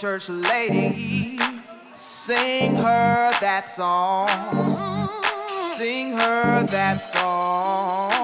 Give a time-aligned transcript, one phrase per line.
[0.00, 1.38] church lady.
[1.92, 4.28] Sing her that song.
[5.74, 8.19] Sing her that song.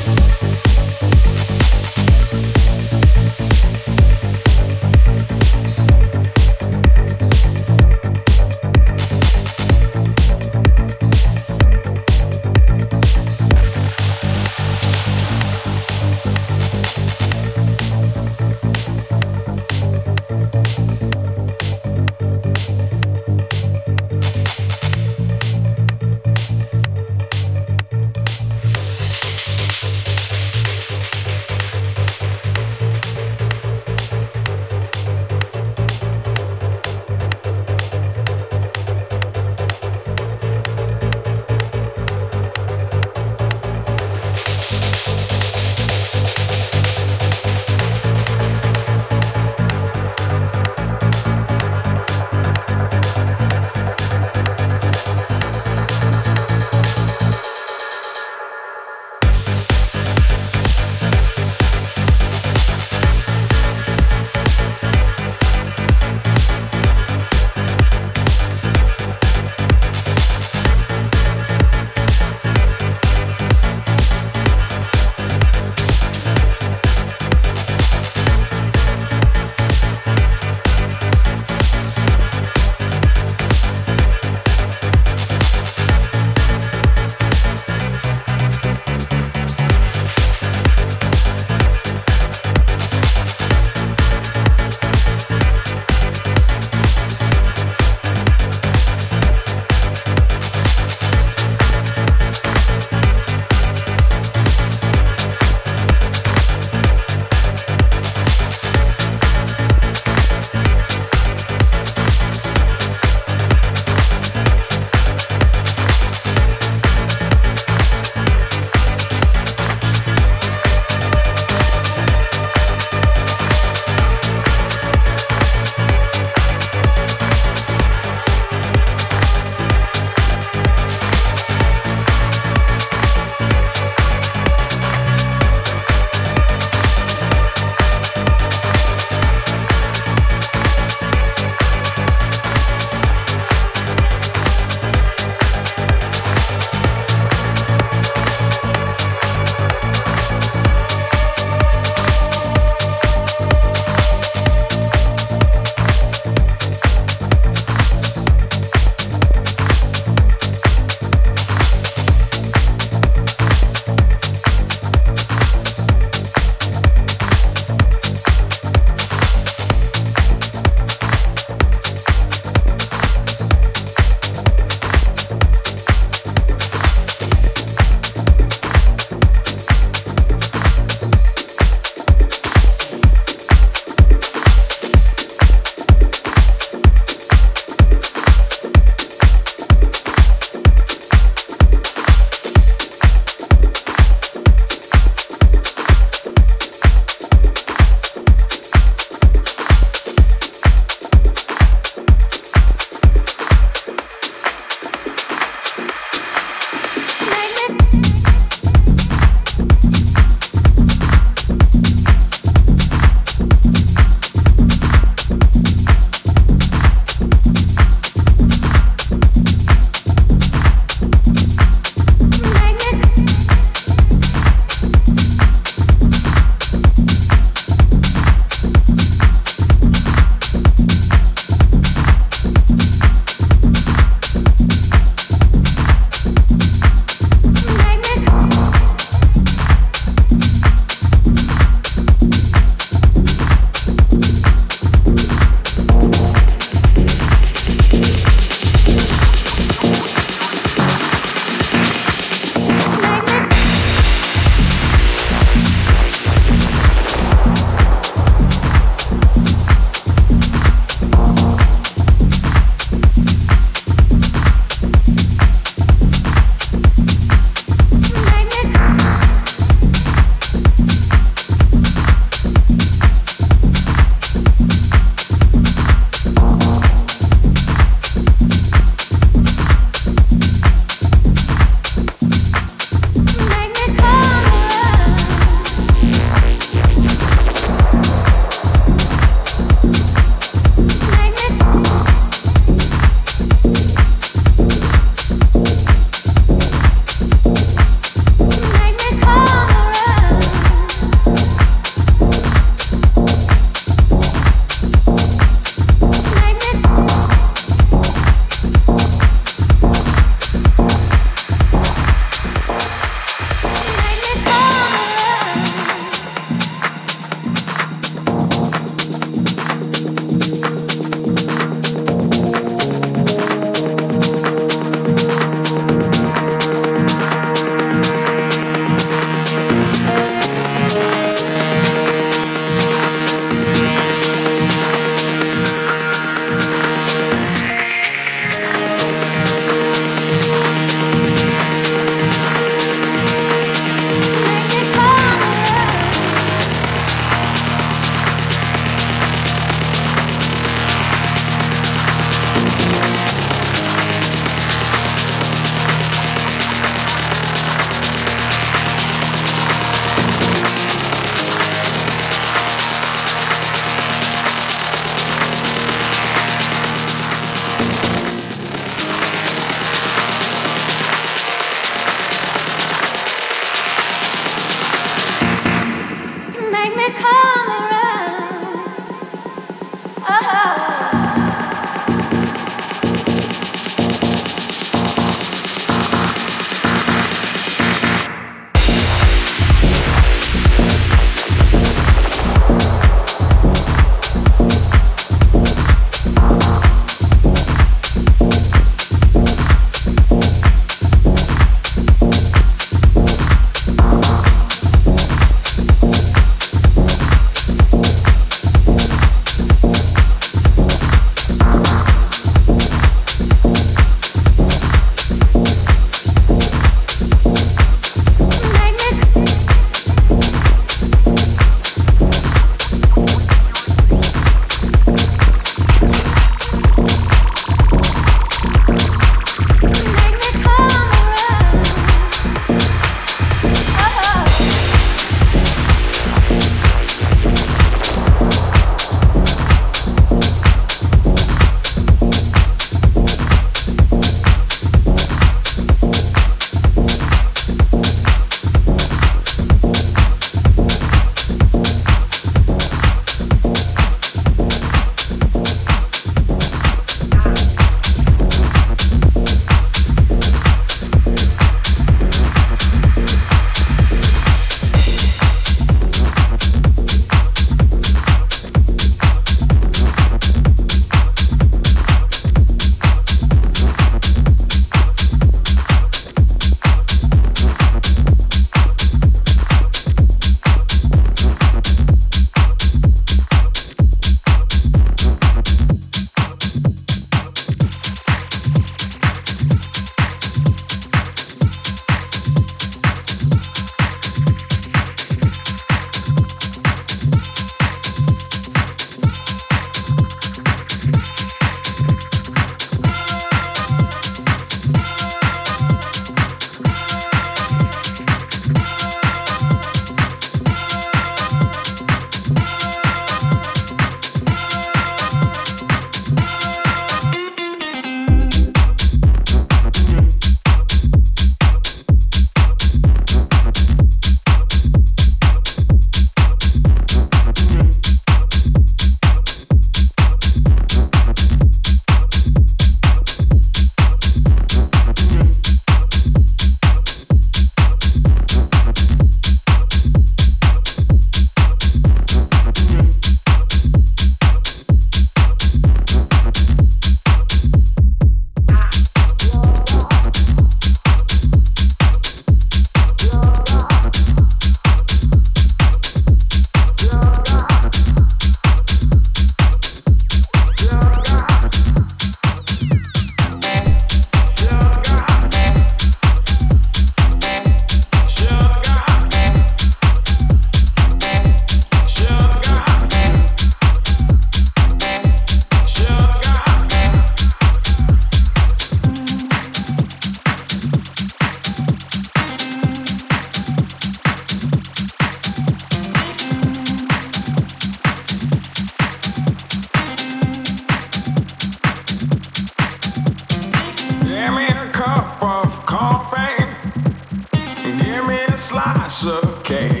[599.73, 600.00] okay.